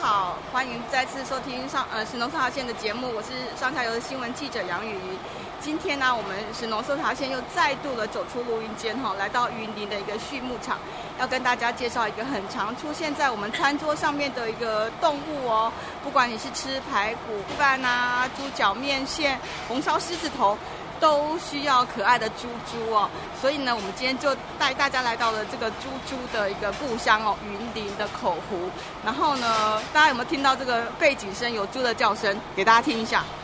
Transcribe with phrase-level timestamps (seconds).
[0.00, 5.18] 好，欢迎再次收听上呃神农搜查线的节目，我是上下游的新闻记者杨雨怡。
[5.60, 10.78] 今天呢，我们神农搜查线又再度的走出录音间哈，来到云林的一个畜牧场，
[11.18, 15.72] 要跟大家介绍一个很常出现在我们餐桌上面的一个动物哦。
[16.02, 20.58] 不管你是吃排骨饭啊、猪脚面线、红烧狮子头，
[21.00, 23.08] 都需要可爱的猪猪哦。
[23.40, 28.70] 所以呢，我们今天就带大家来到了这个猪猪的一个故乡哦，云林的口湖。
[29.04, 31.52] 然后呢，大家有没有听到这个背景声？
[31.52, 33.24] 有猪的叫声，给大家听一下。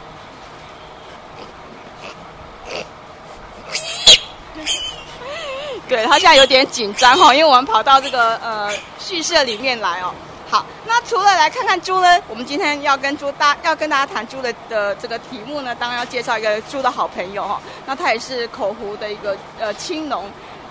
[5.88, 10.14] 对，他现在有点紧张哈，因为我们跑到这个呃畜舍里面来哦。
[10.50, 17.62] 好，那除了来看看猪呢，我们今天要跟猪大要跟大家谈猪的的这个题目呢，当然要介绍一个猪的好朋友哈。
[17.86, 20.28] 那他也是口湖的一个呃青农，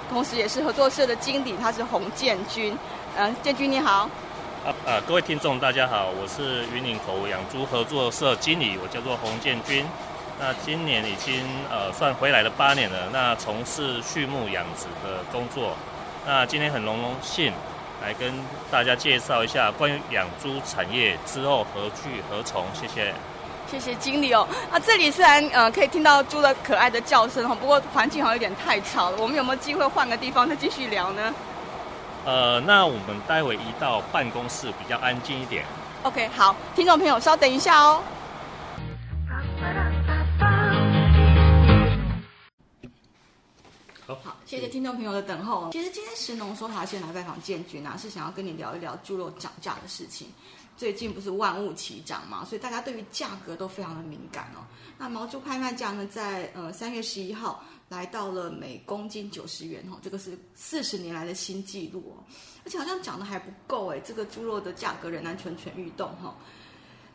[0.10, 2.78] 同时也是合作社的经理，他是洪建军。
[3.16, 4.10] 嗯、建军你好。
[4.66, 9.86] 啊啊，各位听众大家好，我是云岭口湖养猪合作社经理，我叫做洪建军。
[10.38, 15.72] 那今年已经呃算回来了八年了，那从事畜牧养殖的工作。
[16.28, 17.54] 那今天很荣幸
[18.02, 18.34] 来跟
[18.72, 22.66] 大家介绍一下关于养猪产业之后何去何从。
[22.74, 23.14] 谢谢。
[23.70, 24.48] 谢谢经理哦。
[24.72, 29.18] 那这里虽然呃可以听到猪的可爱的叫声哈，不过环境好像有点太吵了。
[29.20, 31.34] 我们有没有机会换个地方再继续聊呢？
[32.26, 35.64] 呃，那我们待会移到办公室比较安静一点。
[36.04, 38.02] OK，好，听众朋友稍等一下哦。
[44.50, 45.70] 谢谢听众朋友的等候。
[45.72, 50.28] 其实今天石农说他先来拜访建军啊，是想要跟你聊一聊猪肉涨价的事情。
[50.76, 54.66] 最近不是万物齐涨嘛，所以大家对于价格都非常的敏感哦。
[54.98, 62.26] 那毛猪拍卖价呢，在呃三月十一号来到了每公斤九十元哦，这个是四十年来的新纪录哦。
[62.66, 66.36] 而且好像涨得还不够哎，这个猪肉的价格仍然蠢蠢欲动哈。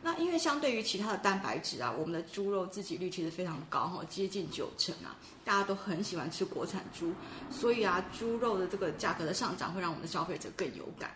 [0.05, 7.11] 那因为相对于其他的蛋白质啊，我们的猪肉自给率其实非常高哈，接近九成啊，大家都很喜欢吃国产猪，
[7.49, 11.09] 所以啊，猪肉的这个价格的上涨会让我们的消费者更有感。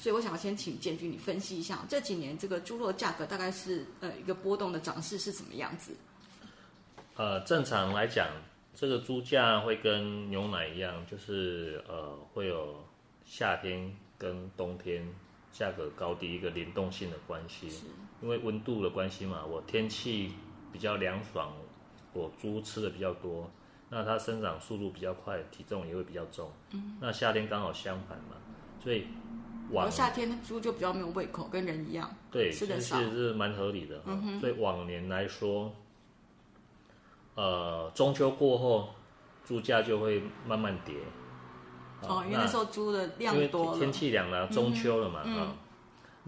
[0.00, 5.90] 所以我想要先请建军你分析一下这几年这个猪肉价格大概是呃一个波动的涨势是什么样子？
[7.16, 8.28] 呃，正常来讲，
[8.76, 12.86] 这个猪价会跟牛奶一样，就是呃会有
[13.24, 15.04] 夏天跟冬天
[15.52, 17.82] 价格高低一个联动性的关系。
[18.26, 20.32] 因为温度的关系嘛，我天气
[20.72, 21.52] 比较凉爽，
[22.12, 23.48] 我猪吃的比较多，
[23.88, 26.50] 那它生长速度比较快，体重也会比较重。
[26.72, 28.34] 嗯，那夏天刚好相反嘛，
[28.82, 29.06] 所以
[29.70, 34.02] 往夏天猪就比较没有胃口，跟人一样，对，吃的少，其实是蛮合理的。
[34.06, 35.72] 嗯哼，所以往年来说，
[37.36, 38.88] 呃，中秋过后，
[39.44, 40.96] 猪价就会慢慢跌。
[42.02, 45.36] 哦，因为那时候猪的量多了，因为天气凉了，中秋了嘛，嗯。
[45.42, 45.56] 嗯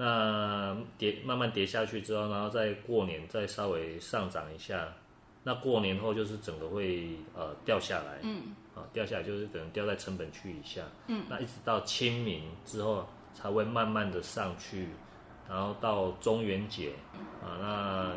[0.00, 4.94] 那跌慢慢跌下去之后，然后再过年再稍微上涨一下，
[5.42, 13.04] 那过年后就是整个会呃掉下来，嗯，啊掉下来就是可能掉在成本区以下，嗯，那一直到清明之后
[13.34, 14.86] 才会慢慢的上去，
[15.48, 16.92] 然后到中元节，
[17.42, 18.12] 啊那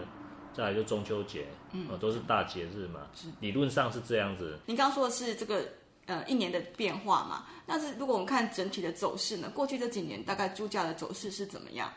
[0.53, 3.28] 再来就中秋节，嗯，啊都是大节日嘛，是。
[3.40, 4.59] 理论上是这样子。
[4.68, 5.66] 您刚刚说的是这个。
[6.07, 11.94] 呃，一年的变化嘛，但是如果我们看整体的走势呢，过去这几年大概猪价的走势是怎么样？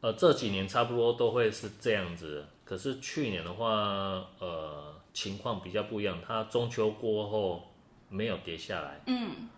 [0.00, 7.62] 呃，这几年差不多都会是这样子，可是去年的话，呃，情况比较不一样，它中秋过后
[8.08, 9.48] 没有跌下来，嗯，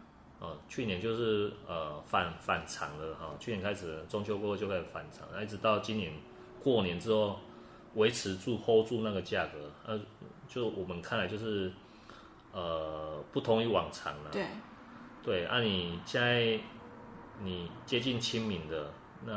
[0.40, 6.12] 呃，去年就是呃反反常了哈，去年开始中秋过后就开始反常，一直到今年
[6.62, 7.38] 过年之后
[7.94, 10.00] 维持住 hold 住那个价格，呃，
[10.48, 11.72] 就我们看来就是。
[12.52, 14.30] 呃，不同于往常了。
[14.32, 14.46] 对，
[15.22, 16.58] 对，按、啊、你现在
[17.42, 18.92] 你接近清明的，
[19.24, 19.32] 那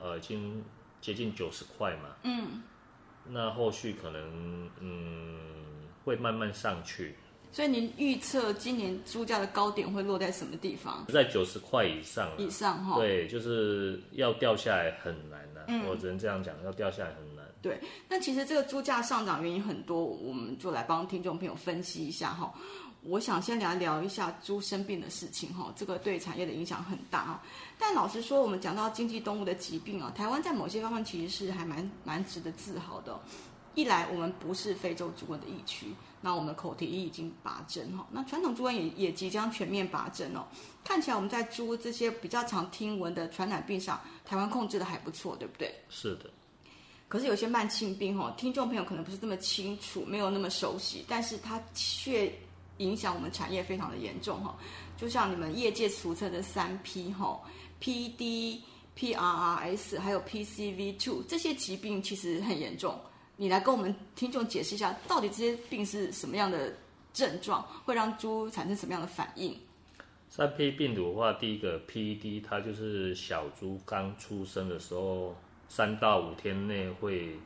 [0.00, 0.62] 呃已经
[1.00, 2.16] 接近九十块嘛。
[2.22, 2.62] 嗯。
[3.26, 7.16] 那后续可能嗯会慢慢上去。
[7.50, 11.06] 所以您预测今年猪价的高点会落在什么地方？
[11.08, 12.28] 在九十块以上。
[12.36, 12.98] 以上哈。
[12.98, 17.33] 对，就是要掉下来很难的、啊嗯，我只能这样讲，要掉下来很难。
[17.64, 17.80] 对，
[18.10, 22.52] 那其实这个猪价上涨原因很多，我们就来帮听众朋友分析一下哈。
[23.04, 27.42] 我想先来聊一下猪生病的事情哈，这个对产业的影响很大啊。
[27.78, 33.18] 但老实说，我们讲到经济动物的疾病啊，台湾在某些方面其实是还蛮蛮值得自豪的。
[33.74, 35.86] 一来我们不是非洲猪瘟的疫区，
[36.20, 40.44] 那我们口蹄疫已经拔针哈，那传统猪瘟也也即将全面拔针哦。
[40.84, 45.74] 看起来我们在猪这些比较常听闻的传染病上，台湾控制的还不错，对不对？
[45.88, 46.30] 是的。
[47.14, 52.28] 可是有些慢性病哈，听众朋友可能不是这么清楚，没有那么熟悉，但是它却
[52.78, 54.58] 影响我们产业非常的严重哈。
[54.96, 57.40] 就像你们业界俗称的三 P 哈
[57.80, 58.58] ，PD、
[58.98, 62.98] PRRS 还有 PCV2 这些疾病其实很严重。
[63.36, 66.74] 你来跟我们听众解释一下，到底这些病是什么样的
[67.12, 69.56] 症状，会让猪产生什么样的反应？
[70.28, 75.32] 三 P 病毒的话，第一个 PED，它就是小猪刚出生的时候。
[75.74, 77.36] 三到五天内会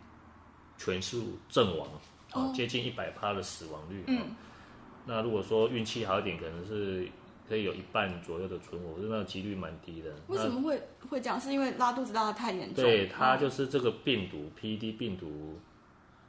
[0.77, 1.89] 全数阵亡，
[2.33, 4.05] 啊、哦，接近一百趴的死亡率。
[4.07, 4.37] 嗯，
[5.07, 7.09] 那如果说运气好一点，可能是
[7.49, 10.11] 可以有一半左右的存活，那个几率蛮低的。
[10.27, 10.79] 为什么会
[11.09, 11.41] 会这样？
[11.41, 12.85] 是因为拉肚子拉的太严重？
[12.85, 15.59] 对，它就是这个病毒 PED 病毒，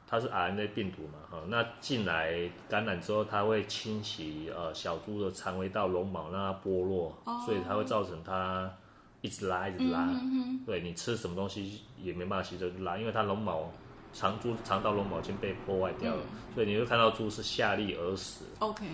[0.06, 8.74] 它是 RNA 病毒嘛，哈，那进来感染之后，它会侵袭呃小猪的肠胃道绒毛，让它剥落，哦，所以它会造成它。
[9.22, 13.70] 一直拉，一直拉，嗯哼哼，对，你吃什么东西也没办法吸收就拉，因为它绒毛
[14.12, 18.46] 长猪肠道绒毛已经被破坏掉了，嗯，所以你会看到猪是下痢而死。
[18.60, 18.84] OK，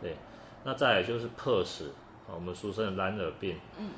[0.00, 0.16] 对，
[0.64, 1.84] 那再来就是 PRRS，
[2.34, 3.56] 我们俗称的蓝耳病。
[3.78, 3.90] 嗯，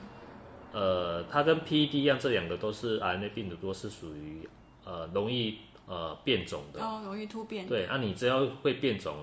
[0.73, 4.49] 呃，它跟 PED 一样，这两个都是 RNA 病毒，都是属于
[4.85, 6.83] 呃容易呃变种的。
[6.83, 7.67] 哦，容易突变。
[7.67, 9.15] 对，那，啊，你只要会变种。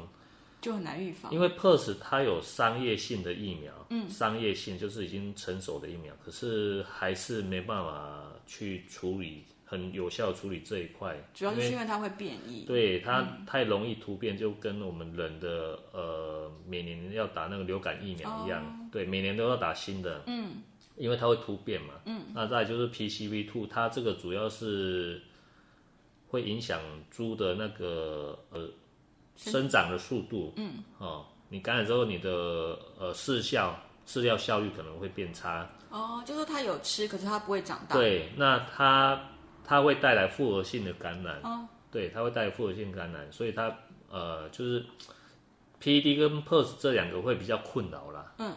[0.64, 11.22] 就很难预防，因为 PRRS 它有商业性的疫苗，嗯，商业性就是已经成熟的疫苗，可是还是没办法去处理，很有效处理这一块。
[11.34, 20.64] 主要是因为它会变异，对，它太容易突变，就跟我们人的呃每年要打那个流感疫苗一样，哦，对，每年都要打新的，嗯，
[20.96, 25.22] 因为它会突变嘛，嗯，那再来就是 PCV2，它这个主要是
[26.30, 26.80] 会影响
[27.12, 28.70] 猪的那个呃。
[29.36, 32.30] 生长的速度，嗯，哦，你感染之后，你的
[32.98, 33.78] 呃视效
[34.08, 35.68] 饲料效率可能会变差。
[35.90, 37.96] 哦，就是它有吃，可是它不会长大。
[37.96, 39.30] 对，那它
[39.64, 41.40] 它会带来复合性的感染。
[41.44, 43.76] 哦，对，它会带来复合性感染，所以它
[44.10, 44.86] 呃就是
[45.82, 48.34] PED 跟 PERS 这两个会比较困扰啦。
[48.38, 48.56] 嗯，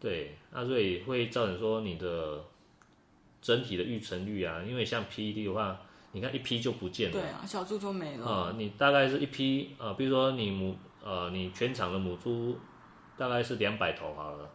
[0.00, 2.42] 对，那所以会造成说你的
[3.40, 5.80] 整体的育成率啊，因为像 PED 的话。
[6.14, 8.24] 你看一批就不见了，对啊，小猪就没了。
[8.24, 12.56] 啊、呃，你大概是一批，呃，比如说你母，呃，你全场的母猪
[13.18, 14.48] 大概是两百头好了，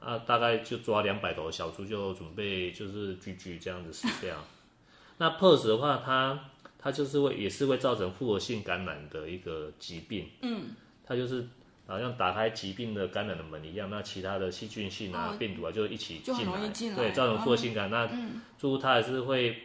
[0.00, 4.36] 啊，大概就抓两百头小猪就准备就是 GG 这样子死掉。
[5.18, 6.38] 那 PRRS 的话，它
[6.78, 10.28] 它就是会也是会造成复合性感染的一个疾病。
[10.42, 10.68] 嗯，
[11.04, 11.44] 它就是
[11.88, 18.08] 好像打开疾病的感染的门一样，那其他的细菌性啊、哦、病毒啊就一起进来，进来，对，造成复合性感染。
[18.12, 19.56] 嗯、那猪它还是会。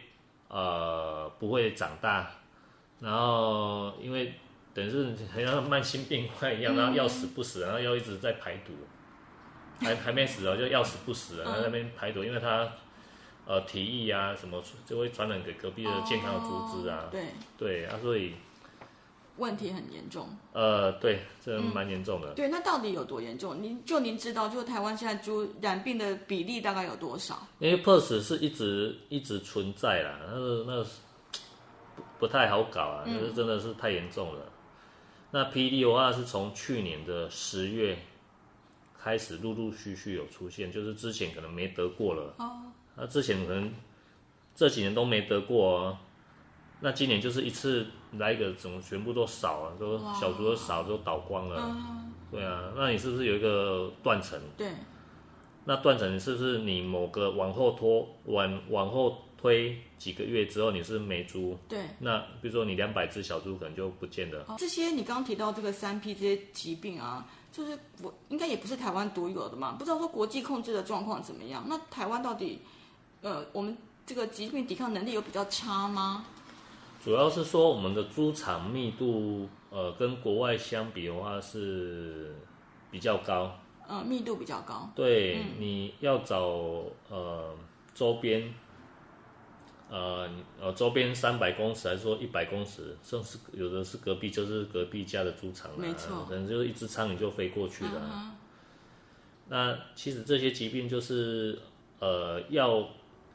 [0.48, 2.30] 呃，不会长大，
[3.00, 4.34] 然后因为
[4.72, 8.72] 等于是很像慢性病患一样，然后要死不死，然后又一直在排毒，
[9.80, 12.68] 还还没死哦，就要死不死，然后在那边排毒，因为他
[13.46, 17.22] 呃体液啊什么就会传染给隔壁的健康的猪只啊，对。
[17.58, 18.34] 对啊，所以。
[19.38, 22.34] 问题很严重，呃，对，这蛮严重的、嗯。
[22.34, 23.62] 对，那到底有多严重？
[23.62, 27.46] 您就您知道，就台湾现在猪染病的比例大概有多少？
[27.58, 30.84] 因为 PRRS 是一直一直存在啦，那个那个
[31.94, 34.40] 不不太好搞啊，那、嗯、是真的是太严重了。
[35.30, 37.98] 那 PED 的话是从去年的十月
[38.98, 42.34] 开始陆陆续续有出现，就是之前可能没得过了。
[42.38, 42.62] 哦。
[42.96, 43.70] 那之前可能
[44.54, 45.98] 这几年都没得过哦。
[46.80, 47.86] 那今年就是一次
[48.18, 51.56] 来一个，怎么全部都少了，都小猪都少都倒光了。
[51.58, 54.38] 嗯，对啊，那你是不是有一个断层？
[54.56, 54.70] 对。
[55.64, 61.58] 那断层是不是你某个往后拖，往往后推几个月之后，你是没猪？
[61.68, 61.80] 对。
[61.98, 64.44] 那比如说你两百只小猪可能就不见了。
[64.58, 69.72] 这些你刚刚提到这个三 P 这些疾病啊，就是我应该也不是台湾独有的嘛？
[69.78, 71.64] 不知道说国际控制的状况怎么样？
[71.66, 72.60] 那台湾到底，
[73.22, 76.26] 呃，我们这个疾病抵抗能力有比较差吗？
[77.06, 82.34] 主要是说我们的猪场密度，呃，跟国外相比的话是
[82.90, 83.56] 比较高。
[83.88, 84.90] 嗯，密度比较高。
[84.92, 87.54] 对，嗯、你要找呃
[87.94, 88.52] 周边，
[89.88, 90.28] 呃
[90.60, 98.02] 呃周边三百公尺还是说一百公尺，甚至有的是隔壁就是隔壁家的猪场，没错，可能就是一只苍蝇就飞过去了。
[98.02, 98.36] 嗯、
[99.48, 101.56] 那其实这些疾病就是
[102.00, 102.84] 呃要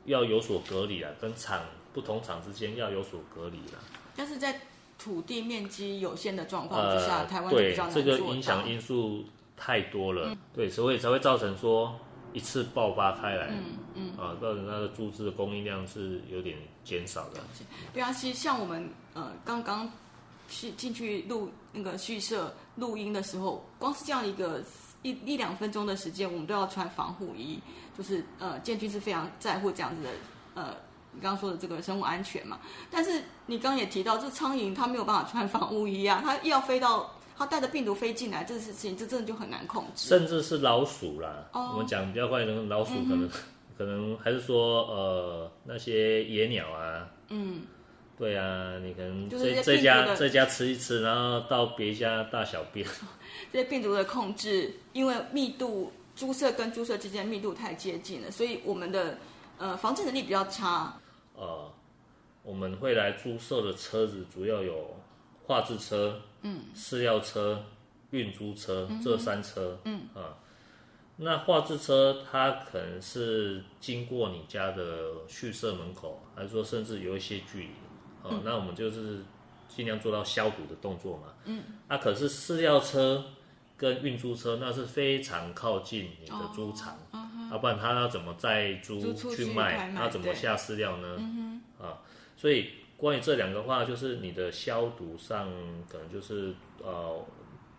[0.04, 1.64] 要有所隔离啊，跟场。
[1.94, 3.80] 不同厂之间要有所隔离了，
[4.16, 4.60] 但是在
[4.98, 7.50] 土地面积有限的状况之下，呃、台湾。
[7.50, 9.26] 对，这个影响因素
[9.58, 11.96] 太多了，嗯、对，所以才会造成说，
[12.34, 17.42] 一次爆发开来，嗯嗯，啊，造成它的猪只的供应量是有点减少的。
[17.94, 19.92] 对啊，其实像我们呃刚刚
[20.48, 24.64] 去进去录那个畜舍录音的时候，光是这样一个
[25.02, 27.60] 一一两分钟的时间，我们都要穿防护衣，
[27.98, 30.10] 就是呃建军是非常在乎这样子的
[30.54, 30.76] 呃
[31.14, 32.60] 你刚刚说的这个生物安全嘛。
[32.90, 37.12] 但是你刚刚也提到，这苍蝇它没有办法穿防护衣啊，它一要飞到。
[37.38, 40.08] 它带着病毒飞进来，这个事情这真的就很难控制。
[40.08, 41.72] 甚至是老鼠啦，oh.
[41.72, 43.36] 我们讲比较快的老鼠，可能、mm -hmm.
[43.76, 47.62] 可能还是说呃那些野鸟啊，嗯，
[48.16, 52.86] 对啊，你可能这、就是、这家这家吃一吃，然后到别家大小便。
[53.52, 59.18] 这些病毒的控制，因为密度猪舍跟猪舍之间密度太接近了，所以我们的
[59.58, 60.96] 呃防治能力比较差。
[61.36, 61.72] 呃，
[62.44, 64.96] 我们会来租售的车子主要有
[65.46, 66.22] 画质车。
[66.44, 67.64] 嗯，饲料车、
[68.10, 70.36] 运猪车、嗯、这三车，嗯啊，
[71.18, 77.68] 那画质车它可能是经过你家的畜舍门口，还是说甚至有一些距离，
[78.24, 79.20] 啊、嗯，那我们就是
[79.68, 83.24] 尽量做到消毒的动作嘛，嗯，那、啊、可是饲料车
[83.78, 86.98] 跟运猪车那是非常靠近你的猪场，
[87.52, 89.92] 要、不然他要怎么载猪去卖？
[89.96, 91.16] 他怎么下饲料呢？
[91.20, 92.02] 嗯啊，
[92.36, 92.72] 所以。
[93.02, 95.52] 关于这两个话，就是你的消毒上
[95.90, 96.54] 可能就是
[96.84, 97.20] 呃，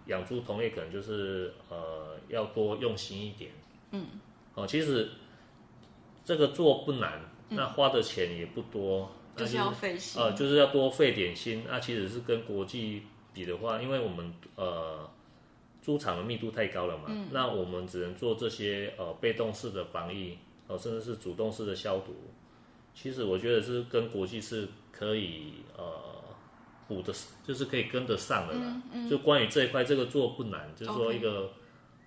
[0.07, 3.53] 养猪同业可能就是呃要多用心一点。
[3.93, 4.05] 嗯。
[4.57, 5.11] 哦，其实
[6.25, 10.21] 这个做不难，那花的钱也不多，嗯就是、就是要费心。
[10.21, 11.63] 呃，就是要多费点心。
[11.69, 15.09] 那其实是跟国际比的话，因为我们呃
[15.83, 22.15] 猪场的密度太高了嘛，嗯、那我们只能做这些呃被动式的防疫，哦、呃，甚至是主动式的消毒。
[22.95, 24.69] 其实我觉得是跟国际是。
[24.95, 25.91] 可以呃
[26.87, 27.13] 补的，
[27.45, 28.61] 就是可以跟得上的啦。
[28.63, 31.51] 嗯嗯、就关于这一块，这个做不难，就是说一个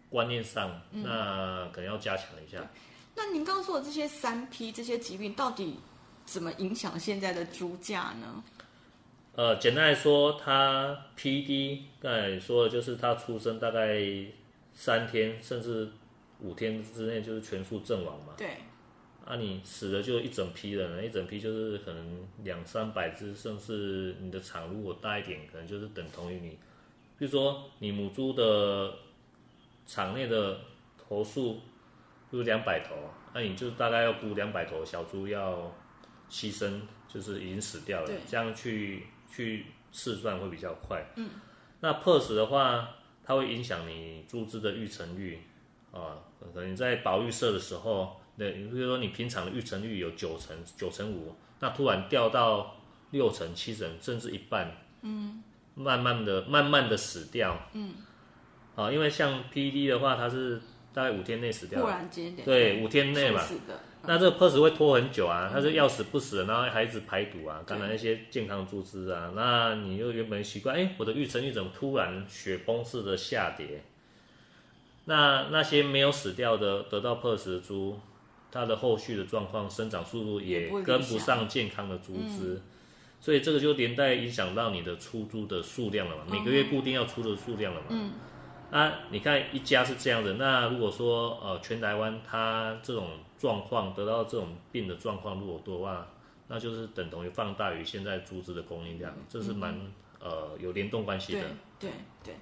[0.07, 2.65] 观念上，嗯、那可能要加强一下。
[3.15, 5.77] 那您刚刚说的这些三批这些疾病，到底
[6.25, 8.43] 怎么影响现在的猪价呢？
[9.35, 13.99] 呃，简单来说，它 PD 刚才说的就是它出生大概
[14.73, 15.89] 三天甚至
[16.39, 18.33] 五天之内就是全数阵亡嘛。
[18.37, 18.47] 对。
[19.25, 26.49] 啊，你死了就一整批了，一整批就是可能两三百只，甚至你的场如果大一点，可能就是等同于你，
[27.17, 28.93] 比如说你母猪的
[29.87, 30.59] 场内的
[30.95, 31.59] 头数
[32.31, 32.95] 就是两百头，
[33.33, 35.75] 那你就大概要估两百头小猪要
[36.29, 41.05] 牺牲，就是已经死掉了，这样去去试算会比较快。
[41.15, 41.29] 嗯，
[41.79, 42.89] 那 PRRS 的话，
[43.23, 45.41] 它会影响你注资的预成率
[45.91, 46.23] 啊，
[46.53, 48.21] 可能在保育舍的时候。
[48.37, 52.75] 对，比如说你平常的预成率有九成、九成五，那突然掉到
[53.11, 55.41] 六成、七成，甚至一半，嗯，
[55.73, 57.93] 慢慢的、慢慢的死掉，嗯，
[58.75, 60.59] 啊，因为像 PED 的话，它是
[60.93, 63.77] 大概五天内死掉，突然间，对，五天内嘛，嗯、
[64.07, 73.83] 那这个 PRRS 会拖很久啊，它是要死不死的，然后还一直排毒啊，感染一些健康猪只啊，那你又原本习惯，哎，我的育成率怎么突然雪崩式的下跌？
[75.05, 77.99] 那那些没有死掉的得到 PRRS 的猪。
[78.51, 82.61] 它的后续的状况，生长速度也跟不上健康的猪只，嗯，
[83.19, 87.87] 所以这个就连带影响到你的出猪的数量了嘛，嗯，每个月固定要出的数量了嘛。
[87.89, 88.13] 嗯，
[88.75, 93.07] 啊，你看一家是这样的，那如果说呃全台湾它这种
[93.39, 96.05] 状况得到这种病的状况如果多的话，
[96.49, 101.39] 那就是等同于放大于现在猪只的供应量，这是蛮，嗯，呃有联动关系的。
[101.79, 101.91] 对对
[102.25, 102.35] 对。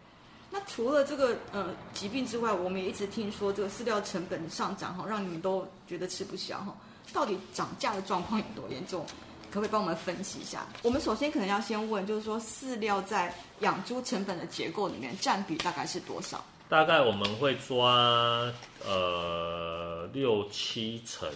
[0.50, 6.76] 那除了这个呃疾病之外，我们也一直听说这个饲料成本上涨哈，让你们都觉得吃不消哈。
[7.14, 9.06] 到底涨价的状况有多严重？
[9.54, 10.66] 可不可以帮我们分析一下？
[10.82, 16.44] 我们首先可能要先问，就是说饲料在养猪成本的结构里面占比大概是多少？
[16.68, 18.52] 大概我们会抓
[18.84, 21.30] 呃六七成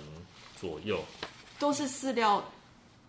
[0.59, 0.99] 左右，
[1.59, 2.43] 都是饲料。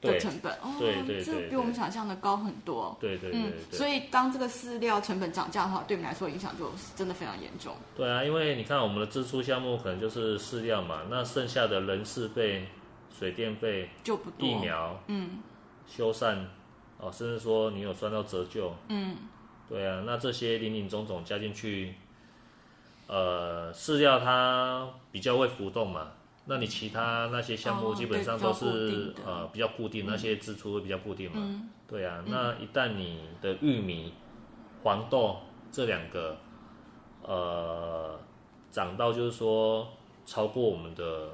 [0.00, 2.97] 的成本哦，对对对，对，这比我们想象的高很多。
[3.00, 7.75] 对对对，所以当这个饲料成本涨价的话，对我们来说影响就真的非常严重。
[7.97, 12.65] 对啊，因为你看我们的支出项目可能就是饲料嘛，那剩下的人事费、
[13.19, 14.47] 水电费就不多。
[14.49, 15.41] 疫苗，嗯，
[15.87, 16.45] 修缮，
[16.99, 19.17] 哦，甚至说你有算到折旧，嗯，
[19.69, 21.95] 对啊，那这些林林总总加进去，
[23.09, 26.13] 呃，饲料它比较会浮动嘛。
[26.47, 31.37] 那你其他那些项目基本上都是、哦、呃比较固定，那些支出会比较固定嘛？
[31.37, 34.15] 嗯、对啊、嗯，那一旦你的玉米、
[34.83, 35.39] 黄豆
[35.71, 36.39] 这两个
[37.23, 38.19] 呃
[38.71, 39.87] 涨到就是说
[40.25, 41.33] 超过我们的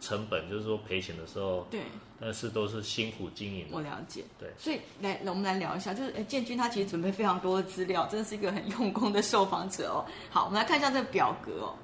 [0.00, 1.82] 成本，就是说赔钱的时候，对，
[2.20, 3.66] 但是都是辛苦经营。
[3.70, 10.06] 我了解，对，所以来我们来聊一下，就是诶建军他其实准备非常多的资料，真的是一个很用功的受访者哦。
[10.30, 11.76] 好，我们来看一下这个表格哦。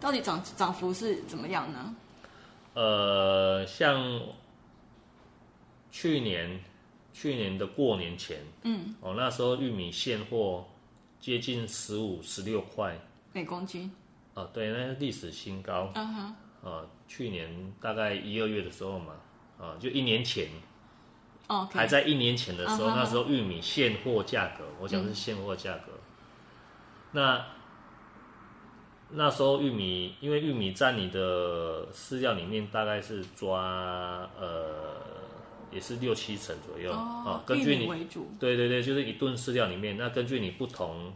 [0.00, 1.94] 到底涨涨幅是怎么样呢？
[2.74, 4.20] 呃，像
[5.90, 6.60] 去年
[7.12, 10.64] 去年的过年前，嗯，哦，那时候玉米现货
[11.20, 12.96] 接近十五、十六块
[13.32, 13.90] 每公斤。
[14.34, 15.90] 哦，对，那是历史新高。
[15.96, 16.36] 嗯哼。
[16.62, 19.14] 啊，去年大概一二月的时候嘛，
[19.58, 20.48] 啊，就一年前。
[21.48, 21.68] 哦。
[21.70, 21.74] Okay.
[21.74, 25.92] 还在一年前的时候，那时候玉米现货价格，我讲是现货价格。
[25.92, 26.00] 嗯、
[27.12, 27.46] 那
[29.12, 34.96] 那时候玉米，因为玉米在你的饲料里面大概是抓呃，
[35.72, 37.42] 也是六七成左右啊、哦。
[37.44, 37.88] 根据你。
[38.38, 41.12] 对对对，就是一顿饲料里面，那根据你不同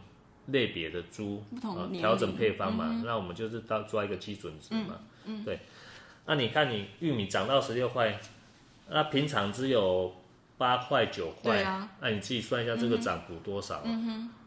[0.47, 4.99] 类别的猪，不同调整配方嘛，嗯、那我们就是到抓一个基准值嘛。
[5.25, 5.41] 嗯。
[5.41, 5.59] 嗯对。
[6.25, 8.19] 那你看你玉米涨到十六块，
[8.89, 10.15] 那平常只有
[10.57, 11.89] 八块九块，对啊。
[12.01, 13.83] 那你自己算一下这个涨幅多少？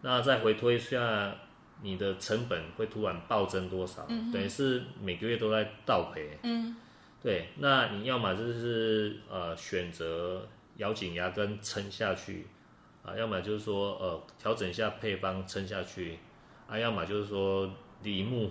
[0.03, 1.35] 那再回推一下。
[1.81, 4.05] 你的成本会突然暴增多少？
[4.09, 6.37] 嗯、等于是每个月都在倒赔。
[6.43, 6.75] 嗯，
[7.23, 7.51] 对。
[7.59, 12.49] 那你要么就是呃选择咬紧牙根撑下去，
[13.09, 16.19] 啊，要么就是说呃调整一下配方撑下去，
[16.69, 17.71] 啊，要么就是说
[18.03, 18.51] 梨木。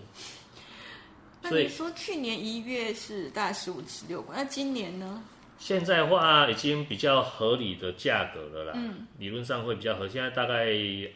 [1.42, 5.24] 那你说去年一月是大概十五十六块，那今年呢？
[5.60, 8.74] 现在的话已经比较合理的价格了啦。
[8.76, 10.08] 嗯，理论上会比较合。
[10.10, 10.66] 现在大概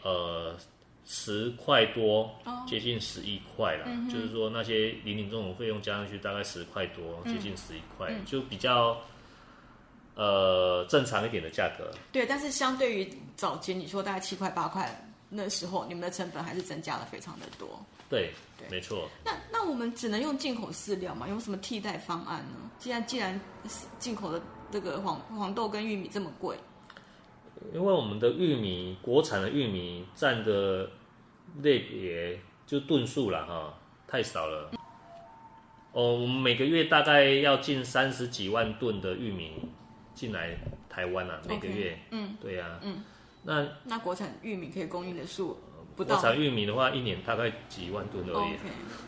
[0.03, 0.55] 呃。
[1.03, 2.31] 十块多，
[2.67, 3.85] 接近十一块了。
[3.87, 9.01] 嗯、就是说那些零零总总费用加上去，大概十块多，接近十一块，嗯、就比较
[10.15, 11.91] 呃正常一点的价格。
[12.11, 17.67] 对，但是相对于早期你说大概七块八块那时候，你们的成本还是增加了非常的多。
[18.09, 19.07] 对，对，没错。
[19.23, 21.27] 那那我们只能用进口饲料嘛？
[21.29, 22.69] 有什么替代方案呢？
[22.77, 23.39] 既然既然
[23.99, 26.57] 进口的这个黄黄豆跟玉米这么贵。
[27.73, 30.89] 因为我们的玉米，国产的玉米占的
[31.61, 33.73] 类别就吨数了哈，
[34.07, 34.71] 太少了。
[35.93, 39.69] 哦，我们每个月大概要进三十几万吨的玉米
[40.13, 40.57] 进来
[40.89, 41.97] 台湾啊，每个月。
[42.11, 42.79] 嗯，对呀、啊。
[42.83, 43.03] 嗯，
[43.43, 45.57] 那那国产玉米可以供应的数
[45.95, 46.15] 不到。
[46.15, 48.57] 国产玉米的话，一年大概几万吨而已。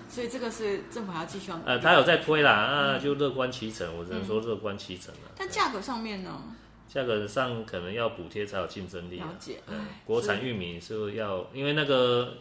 [0.09, 1.59] 所以这个是政府还要继续要。
[1.65, 5.21] 呃，他有在推啦，啊，就乐观其成，我只能说乐观其成了。
[5.29, 6.41] 嗯、但价格上面呢？
[6.87, 9.17] 价格上可能要补贴才有竞争力。
[9.17, 9.59] 了解。
[9.67, 12.37] 嗯，国产玉米是要，因为那个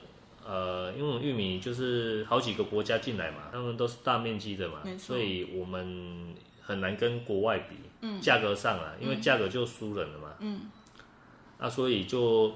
[0.47, 4.83] 呃，因为我们玉米就是好几个国家进来嘛，他们都是大面积的嘛。
[4.99, 7.77] 所以我们很难跟国外比。
[8.03, 8.21] 嗯。
[8.21, 10.29] 价格上啊，因为价格就输人了嘛。
[10.39, 10.71] 嗯。
[11.59, 12.51] 那所以就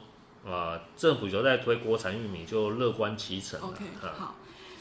[0.44, 3.58] 啊、呃，政府就在推国产玉米，就乐观其成。
[3.60, 4.34] OK，好。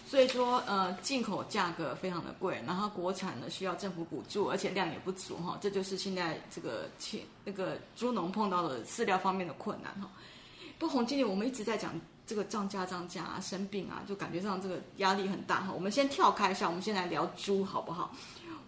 [0.08, 10.08] 所以说，呃，进口价格非常的贵，然后国产呢需要政府补助，而且量也不足哈，这就是现在这个切那个猪农碰到的饲料方面的困难哈。
[10.78, 11.92] 不过洪经理，我们一直在讲
[12.28, 15.72] 这个涨价涨价啊，生病啊，就感觉上这个压力很大哈。
[15.74, 18.14] 我们先跳开一下，我们先来聊猪好不好？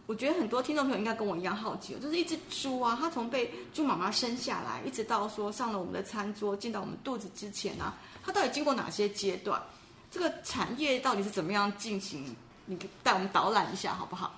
[0.07, 7.93] 我觉得很多听众朋友应该跟我一样好奇，就是一只猪啊，它从被猪妈妈生下来，一直到说上了我们的餐桌，进到我们肚子之前啊，
[8.23, 9.61] 它到底经过哪些阶段？
[10.09, 12.33] 这个产业到底是怎么样进行？
[12.65, 14.33] 你带我们导览一下好不好？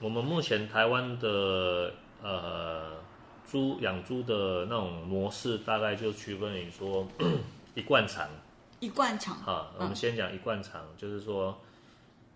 [0.00, 2.94] 我们目前台湾的呃
[3.50, 7.06] 猪养猪的那种模式，大概就区分于说
[7.74, 8.26] 一贯场。
[8.80, 9.36] 一贯场。
[9.36, 11.58] 好，我们先讲一贯场，嗯、就是说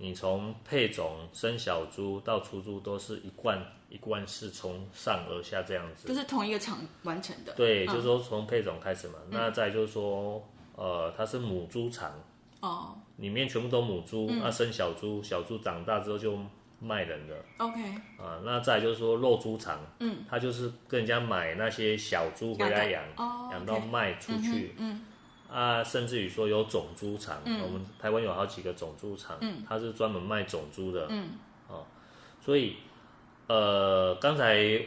[0.00, 6.08] 你从配种生小猪到出猪都是一贯一贯是从上而下这样子。
[6.08, 7.52] 就是同一个场完成的。
[7.52, 9.14] 对，嗯、就是说从配种开始嘛。
[9.26, 10.42] 嗯、那再就是说
[10.74, 12.12] 呃，它是母猪场。
[12.60, 16.38] 哦，里面全部都母猪，那、生小猪，小猪长大之后就
[16.78, 17.34] 卖人的。
[17.56, 17.80] OK，
[18.18, 24.74] 啊，那再就是说肉猪场，嗯，他就是跟人家买那些小猪回来养，养、哦、到卖出去。
[24.76, 25.04] 嗯，嗯
[25.50, 31.06] 啊，甚至于说有种猪场，嗯、我们台湾有好几个种猪场，嗯，他是专门卖种猪的。
[31.10, 31.30] 嗯，
[31.68, 31.84] 哦，
[32.40, 32.76] 所以，
[33.48, 34.80] 呃，刚才，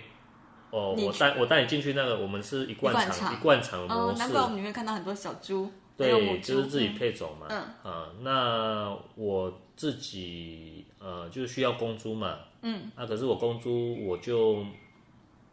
[0.69, 4.19] 哦，我带我带你进去那个，我们是一罐厂，一罐厂模式。
[4.19, 5.69] 难怪我们里面看到很多小猪。
[5.95, 7.47] 对，就是自己配种嘛。
[7.49, 7.91] 嗯。
[7.91, 12.39] 啊，那我自己呃，就需要公猪嘛。
[12.61, 12.89] 嗯。
[12.95, 14.65] 啊，可是我公猪，我就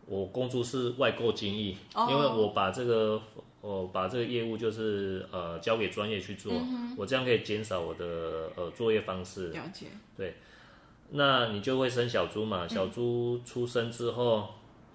[0.07, 3.21] 我公猪是外购精益，哦、因为我把这个
[3.61, 9.49] 我把这个业务就是呃交给专业去做，嗯、我这样可以减少我的呃作业方式。
[9.49, 9.87] 了解。
[10.17, 10.37] 对。
[11.11, 12.69] 那你就会生小猪嘛？
[12.69, 14.49] 小猪出生之后，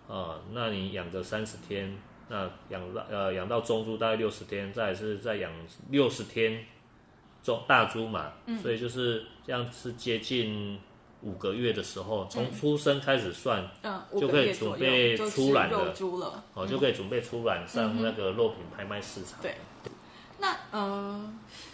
[0.07, 1.95] 嗯、啊，那你养个三十天。
[2.27, 5.51] 那养到呃养到中猪大概六十天，再来是再养
[5.91, 6.65] 六十天
[7.43, 10.79] 中大猪嘛，嗯、所以就是这样是接近
[11.25, 19.41] 五个月的时候，从出生开始算，嗯、就可以准备出栏的，了哦，就可以准备出栏上那个肉品拍卖市场。
[19.41, 19.53] 对，
[20.39, 21.33] 那呃，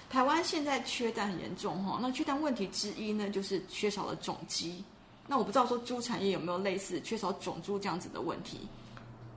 [0.10, 4.84] 台湾湾现在缺蛋很严重哈，那缺蛋问题之一呢，就是缺少了种鸡。
[5.28, 8.60] 那我不知道说猪产业有没有类似缺少种猪这样子的问题？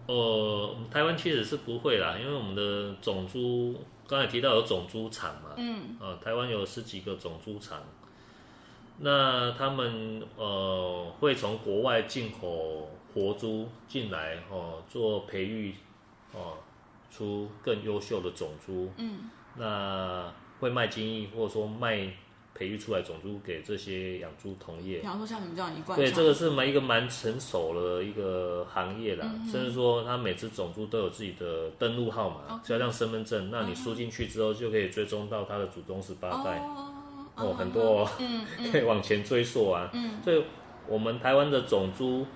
[0.07, 3.75] 呃，台湾其实是不会啦，因为我们的种猪
[4.07, 7.83] 刚才提到有种猪场嘛，嗯，呃，台湾有十几个种猪场，
[8.99, 15.75] 那他们呃会从国外进口活猪进来哦、呃，做培育
[16.33, 16.59] 哦、呃，
[17.11, 22.09] 出更优秀的种猪，嗯，那会卖精液或者说卖。
[22.57, 29.29] 培育出来种猪给这些养猪同业，比方说像你们这样一贯，对，这个是蛮一个蛮成熟的一个行业啦。
[29.29, 36.61] 嗯、甚至说，它每只种猪都有自己的登录号码，就.像身份证，那你输进去之后，就可以追踪到它的祖宗十八代。
[36.61, 36.94] 哦，
[37.37, 38.45] 哦很多、哦嗯
[38.75, 39.91] 以往前追溯啊。
[39.93, 40.45] 嗯， 所以
[40.87, 42.27] 我们台湾的种猪，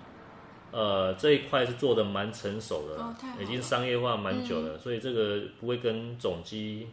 [0.73, 6.89] 呃，这一块是做的蛮成熟的、哦，已经商业化蛮久了、嗯，所以这个不会跟种鸡。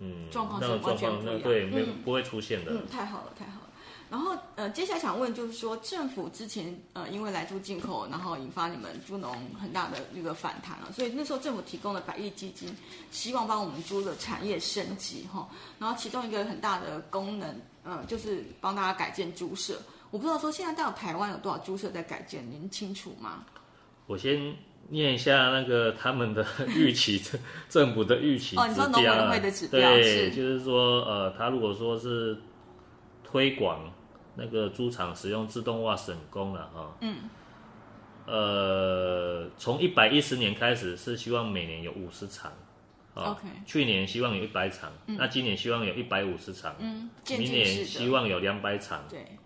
[0.00, 2.70] 嗯，状况是完全不一样，对，没、有、不会出现的。
[2.70, 3.67] 嗯，太好了，太好了。
[4.10, 12.68] 然后呃，接下来想问就是说，政府之前呃因为来猪进口，然后引发你们猪农很大的一个反弹了，所以那时候政府提供了百亿基金，
[13.10, 15.48] 希望帮我们猪的产业升级哈。
[15.78, 17.48] 然后其中一个很大的功能，
[17.84, 19.78] 嗯、呃，就是帮大家改建猪舍。
[20.10, 23.44] 我不知道说现在到台湾有多少猪舍在改建，您清楚吗？
[24.06, 24.54] 我先。
[24.90, 27.20] 念一下那个他们的预期，
[27.68, 28.64] 政府的预期指标。
[28.64, 29.78] 哦，你说农委会的指标。
[29.78, 32.34] 对，是就是说，呃，他如果说是
[33.22, 33.80] 推广
[34.38, 36.96] 那个猪场使用自动化省工了哈。
[37.02, 37.16] 嗯。
[38.24, 42.52] 呃，从一百一十年开始是希望每年有五十场。
[43.14, 43.42] OK。
[43.66, 46.74] 去年希望有一百场，嗯，那今年希望有一百五十场。
[46.78, 47.10] 嗯。
[47.28, 49.02] 明年希望有两百场。
[49.10, 49.36] 对。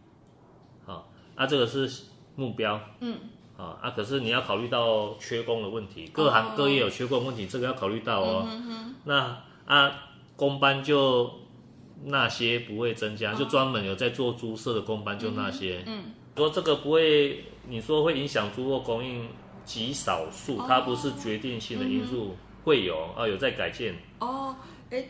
[0.85, 1.91] 好，那这个是
[2.37, 2.81] 目标。
[3.01, 3.19] 嗯。
[3.55, 3.91] 啊啊！
[3.91, 8.49] 可是你要考虑到缺工的问题，各行各业有缺工的问题，这个要考虑到哦。
[8.49, 9.93] 嗯、那啊，
[10.37, 11.31] 工班就
[12.05, 15.83] 那些不会增加，就专门有在做猪舍的工班就那些。
[15.87, 19.29] 嗯，说这个不会，你说会影响猪肉供应
[19.65, 23.95] 极少数，它不是决定性的因素，会有啊，有在改建。
[24.19, 24.55] 哦，
[24.91, 25.05] 哎。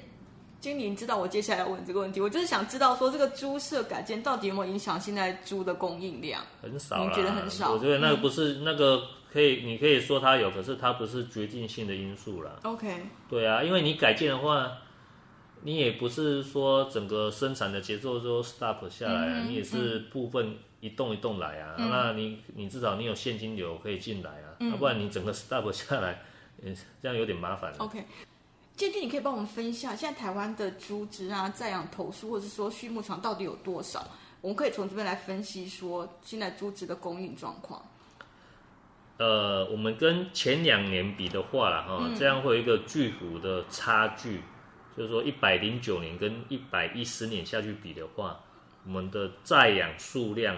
[0.61, 6.41] 经理，你知道我接下来要问这个问题，我就是想知道说这个猪舍改建到底有没有影响现在猪的供应量？
[6.63, 7.73] 很少，你觉得很少？
[7.73, 9.03] 我觉得那个不是、嗯、那个
[9.33, 12.53] 可以，你可以说它有，可是它不是决定性的因素啦。
[12.63, 12.95] OK。
[13.29, 14.71] 对啊，因为你改建的话，
[15.63, 21.77] 你也不是说整个生产的节奏都 stop 下来啊、嗯，你也是部分一栋一栋来啊。
[21.79, 26.23] 嗯、那你你至少你有现金流可以进来啊，要、嗯啊、不然你整个 stop 下来，
[26.63, 27.73] 嗯，这样有点麻烦。
[27.79, 28.05] OK。
[28.75, 34.03] 建军，你可以帮我们分一下现在台湾的猪只啊，在养头数或者是说畜牧场到底有多少？
[34.41, 37.81] 我们可以从这边来分析说现在猪只的供应状况。
[39.19, 44.41] 呃，我们跟前两年比的话啦，哈、嗯，这样会有一个巨幅的差距，
[44.97, 48.41] 就是说一百零九年跟一百一十年下去比的话，
[48.85, 50.57] 我们的在养数量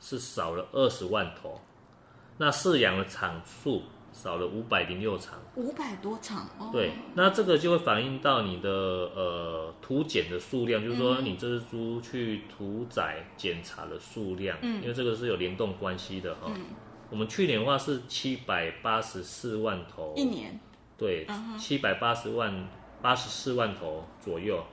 [0.00, 1.60] 是少了二十万头，
[2.38, 3.82] 那饲养的场数。
[4.12, 6.70] 少了五百零六场，五百多场哦。
[6.72, 16.52] 对，那这个就会反映到你的呃土检的数量，就是说你这只猪去屠宰检查的数量，嗯，因为这个是有联动关系的哈、哦。
[16.56, 16.64] 嗯，
[17.10, 20.58] 我们去年的话是七百八十四万头，一年，
[20.96, 21.26] 对，
[21.58, 22.66] 七百八十万
[23.06, 24.64] 八十四万头左右。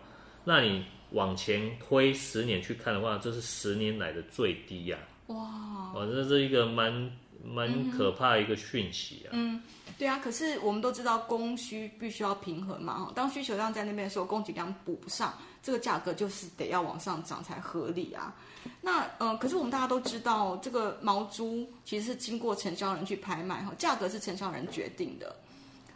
[0.43, 5.35] 那你往前推十年去看的话，这是十年来的最低呀、啊。
[5.35, 7.11] 哇，反正这是一个蛮。
[7.45, 9.55] 蛮可怕的一个讯息啊嗯！
[9.55, 9.61] 嗯，
[9.97, 18.33] 对啊，可是我们都知道供需必须要平衡嘛，当需求量在那边的时候，供给量补不上，这个价格就是得要往上涨才合理啊。
[18.79, 25.35] 那呃，可是我们大家都知道，这个毛猪其实是经过承销人去拍卖哈，价格是承销人决定的，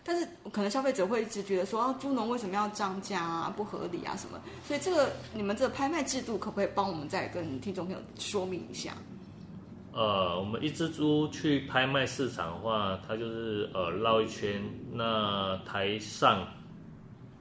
[0.08, 4.40] 但是可能消费者会一直觉得说，啊，猪农为什么要涨价啊，不合理啊什么？
[4.66, 8.94] 所以这个你们这个拍卖制度可不可以帮我们再跟听众朋友说明一下？
[9.92, 16.48] 呃，我们一只猪去拍卖市场的话，它就是呃绕一圈，那台上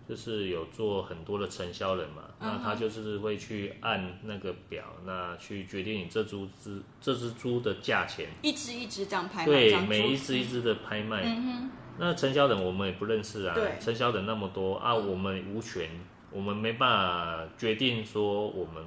[0.09, 11.25] 就是有做很多的承销人嘛，那他就是会去按那个表，那去决定你这猪只这只猪的价钱，一只一只这样拍卖，对，每一只一只的拍卖。
[11.27, 15.89] 嗯、那承销人我们也不认识啊，承销人那么多啊，我们无权，
[16.31, 18.85] 我们没办法决定说我们。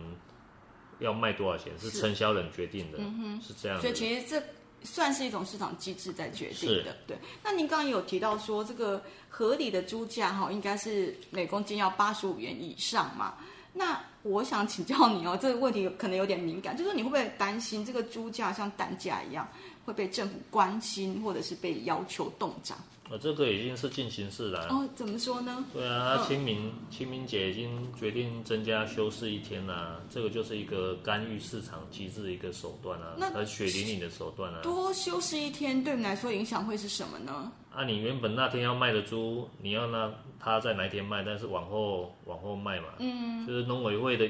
[1.00, 3.82] 要卖多少钱是承销人决定的，是，嗯、是这样的。
[3.82, 4.44] 所以其实这
[4.84, 6.94] 算是一种市场机制在决定的。
[7.08, 7.18] 对。
[7.42, 13.36] 那您刚刚有提到说，这个合理的猪价哈，应该是每公斤要八十五元以上嘛？
[13.72, 19.48] 那我想请教你哦，这个问题可能有点敏感，就是说你会不会担心这个猪价像蛋价一样
[19.86, 22.78] 会被政府关心，或者是被要求冻涨？
[23.12, 24.68] 呃，这个已经是进行式了。
[24.70, 25.66] 哦，怎么说呢？
[25.74, 34.62] 对啊，他清明、哦、清明节已经决定增加休市一天啦，这个就是一个干预市场机制的一个手段啊，和血淋淋的手段啊。
[34.62, 37.52] 多休市一天对你来说影响会是什么呢？
[37.74, 42.90] 啊，你原本那天要卖的猪，你要那他在哪一天卖，但是往后往后卖嘛。
[43.00, 43.48] 嗯。
[43.48, 44.30] 就是农委会的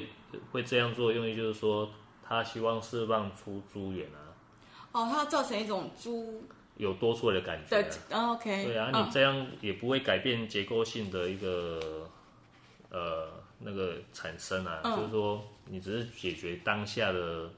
[0.50, 1.86] 会这样做，用意就是说
[2.26, 4.32] 他希望释放出猪源啊。
[4.92, 6.42] 哦，它要造成一种猪。
[6.80, 12.08] 有多出来的感觉，对，OK，对啊，你这样也不会改变结构性的一个
[12.90, 17.50] 呃那个产生啊，嗯、就是说你只是解决当下的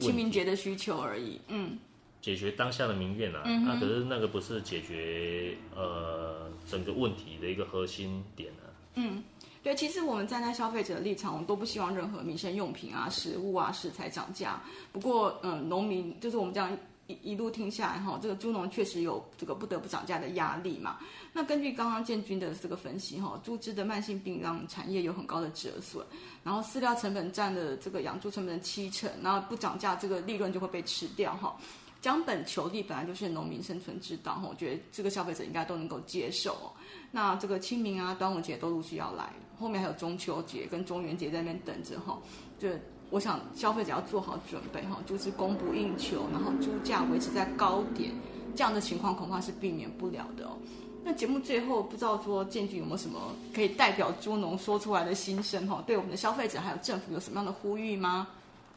[0.00, 1.78] 清明节的需求而已，嗯，
[2.20, 9.22] 解决当下的民怨啊，那、嗯啊、可是那个不是解决呃整个问题的一个核心点啊，嗯，
[9.62, 14.60] 对，其实我们站在消费者的立场，我们都不希望任何民生用品啊、食物啊、食材涨价，
[14.90, 16.76] 不过嗯，农民就是我们这样。
[17.06, 20.98] 一一路听下来哈，这个猪农确实有这个不得不涨价的压力嘛。
[21.32, 26.04] 那根据刚刚建军的这个分析哈，猪只的慢性病让产业有很高的折损，
[26.42, 31.54] 然后饲料成本占了这个养猪成本的七成，然后不涨价，这个利润就会被吃掉哈。
[32.00, 36.72] 将本求利本来就是农民生存之道哈，我觉得这个消费者应该都能够接受。
[37.10, 42.18] 那这个清明啊、端午节都陆续要来，后面还有中秋节跟中元节在那边等着哈，
[42.58, 42.68] 就。
[43.14, 48.10] 我想消费者要做好准备哈，就是供不应求，然后猪价维持在高点，
[48.56, 50.58] 这样的情况恐怕是避免不了的哦。
[51.04, 55.80] 那节目最后不知道说建军有没有什么可以代表猪农说出来的心声哈？
[55.86, 58.26] 对我们的消费者还有政府有什么样的呼吁吗？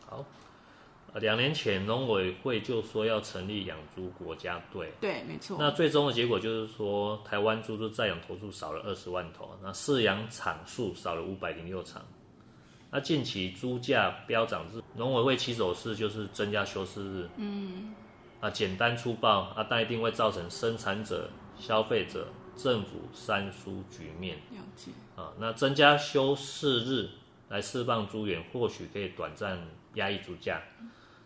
[0.06, 0.24] 好，
[1.16, 5.58] 两年前农委会就说要成立养猪国家队，对，没错。
[5.60, 12.04] 那最终的结果就是说，台湾猪只在养头数少了二十万头，那饲养场数少了五百零六场。
[12.90, 17.94] 那近期猪价飙涨日，农委会起手式就是增加休市日，嗯，
[18.40, 24.38] 啊，简单粗暴啊，但一定会造成生产者、消费者、政府三输局面。
[24.52, 27.10] 了解啊，那增加休市日
[27.50, 29.60] 来释放猪源，或许可以短暂
[29.96, 30.62] 压抑猪价，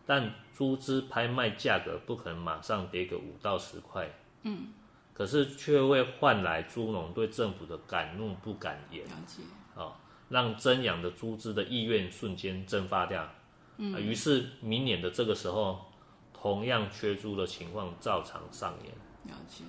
[0.06, 4.70] 但猪只拍卖价格不可能马上跌个五到十块，嗯，
[5.14, 9.06] 可是却会换来猪农对政府的敢怒不敢言。
[9.06, 9.44] 了解
[9.76, 9.94] 啊。
[10.32, 13.28] 让增养的猪只的意愿瞬间蒸发掉，
[13.76, 15.78] 嗯，于是明年的这个时候，
[16.34, 18.94] 同样缺猪的情况照常上演。
[19.26, 19.66] 了解，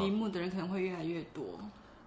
[0.00, 1.44] 铃木的人可能会越来越多。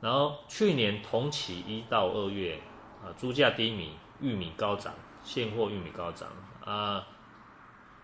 [0.02, 2.60] 然后去年同期一到二月，
[3.04, 4.91] 啊，猪价低迷，玉米高涨，
[5.24, 6.28] 现货玉米高涨
[6.65, 7.08] 啊。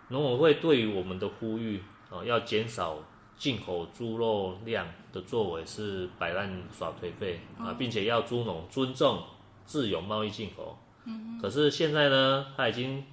[0.10, 2.98] 农委会对于我们的呼吁啊，要减少
[3.36, 9.24] 进口猪肉量的作为是摆烂耍颓废啊，并且要猪农尊重。
[9.65, 13.04] 自由贸易进口，嗯，可是现在呢，它已经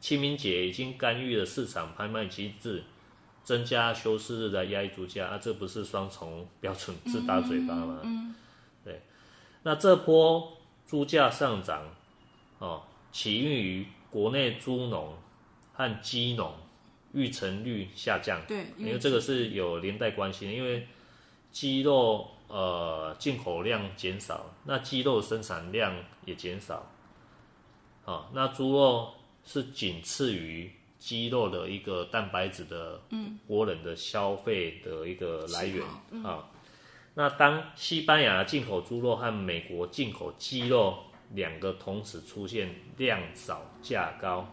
[0.00, 2.82] 清明节已经干预了市场拍卖机制，
[3.44, 8.00] 增加休市日来压抑猪价，啊，这不是双重标准自打嘴巴吗？
[8.02, 8.34] 嗯，
[8.84, 9.02] 对，
[9.62, 11.82] 那这波猪价上涨，
[12.58, 15.16] 哦，起因于国内猪农
[15.72, 16.54] 和鸡农
[17.12, 20.86] 育成率下降，对，因为这个是有连带关系的，因为
[21.52, 22.28] 鸡肉。
[22.52, 26.84] 呃，进口量减少，那鸡肉生产量也减少，
[28.04, 29.12] 啊，那猪肉
[29.44, 36.50] 是仅次于鸡肉的一个蛋白质的，嗯，国人的消费的一个来源，嗯、啊，
[37.14, 40.98] 那当西班牙进口猪肉和美国进口鸡肉
[41.34, 44.44] 两个同时出现量少价高，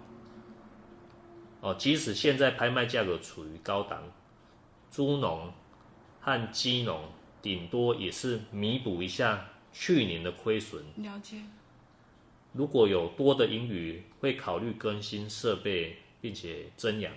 [1.61, 4.03] 哦、啊，即使现在拍卖价格处于高档，
[4.91, 5.51] 猪农
[6.27, 6.99] 和鸡农。
[7.39, 10.83] 顶多也是弥补一下去年的亏损。
[10.97, 11.37] 了解。
[12.51, 17.13] 如果有多的盈余，会考虑更新设备，并且增养。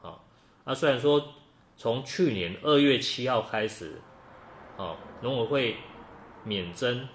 [0.00, 0.24] 好，
[0.64, 1.34] 那虽然说
[1.76, 4.00] 从去年二月七号开始，
[4.76, 5.76] 好，农委会
[6.44, 7.06] 免征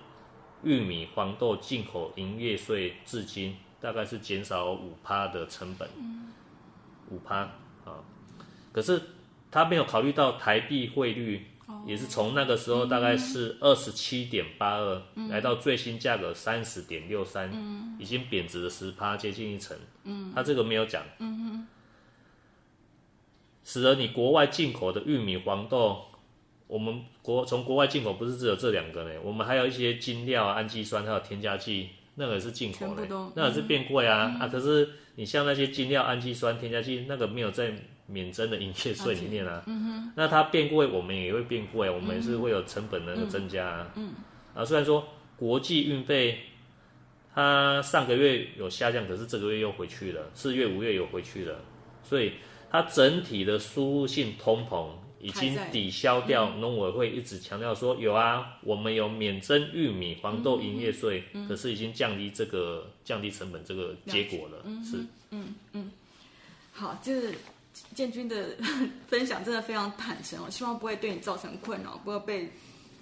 [0.63, 5.89] 玉米、黄豆进口营业税，至今大概是减少五趴的成本。
[7.09, 7.39] 五趴
[7.83, 7.99] 啊，
[8.71, 9.01] 可是
[9.51, 11.47] 他没有考虑到台币汇率。
[11.85, 17.51] 也是从那个时候大概是二十七点八二，来到最新价格三十点六三，
[17.99, 19.77] 已经贬值了十趴，接近一成。
[20.05, 21.03] 嗯，他这个没有讲。
[21.19, 21.67] 嗯哼，
[23.65, 26.05] 使得你国外进口的玉米、黄豆，
[26.67, 33.05] 我们国从国外进口不是只有这两个呢，我们还有一些精料、氨基酸还有添加剂，那个也是进口的，
[33.35, 34.47] 那个是变贵啊、嗯、啊！
[34.47, 37.73] 可是你像那些精料、氨基酸、添加剂，那个没有在。
[38.07, 44.13] 免征的营业税里面啊，嗯哼，那它变贵，我们也会变贵，我们也是会有成本的那个增加啊，嗯，
[44.55, 46.39] 啊，虽然说国际运费
[47.35, 51.59] 它上个月有下降，可是这个月又回去了，四月、五月又回去了，
[52.01, 52.33] 所以
[52.71, 54.87] 它整体的输入性通膨
[55.19, 65.91] 已经抵消掉农委会一直强调说有啊，我们有免征玉米、黄豆营业税，可是已经降低这个降低成本这个结果了，是，嗯嗯，
[66.71, 67.33] 好，就是
[67.95, 68.55] 建军的
[69.07, 72.51] 分享真的非常坦诚哦，希望不会对你造成困扰，不会被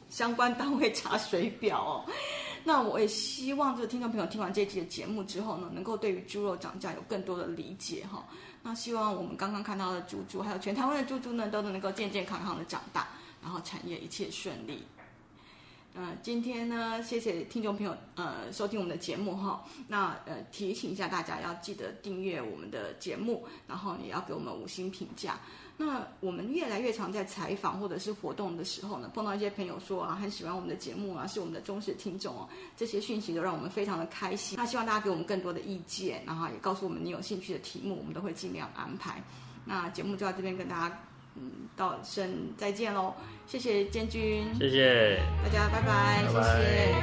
[0.10, 2.06] 相关单位查水表哦。
[2.64, 8.26] 那我也希望这个听众朋友听完这期的节目之后呢，能够对于猪肉涨价有更多的理解哈。
[8.64, 13.08] 那希望我们刚刚看到的猪猪，还有全台湾的猪猪呢，都能够健健康康的长大，
[13.44, 14.84] 然后产业一切顺利。
[15.98, 19.64] 嗯、今天呢，谢谢听众朋友呃收听我们的节目哈。
[19.88, 25.40] 那呃提醒一下大家，要记得订阅我们的节目，然后也要给我们五星评价。
[25.78, 34.58] 那我们越来越常在采访或者是活动的时候呢，碰到一些朋友说啊，很喜欢我们的节目啊，是我们的忠实听众哦，这些讯息都让我们非常的开心。
[34.58, 39.24] 那希望大家给我们更多的意见，然后也告诉我们你有兴趣的题目，我们都会尽量安排。
[39.66, 41.00] 那节目就到这边跟大家
[41.38, 41.42] 嗯
[41.76, 43.14] 道声再见喽，
[43.46, 46.96] 谢谢建军，谢谢大家，拜拜，拜拜谢谢。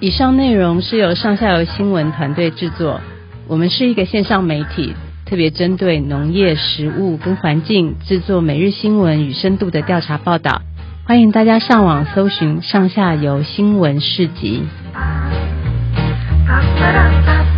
[0.00, 3.00] 以上内容是由上下游新闻团队制作。
[3.48, 4.94] 我们是一个线上媒体，
[5.26, 10.62] 特别针对农业、食物跟环境制作每日新闻与深度的调查报道。
[11.04, 14.62] 欢迎大家上网搜寻“上下游新闻市集”。
[16.80, 17.04] ba da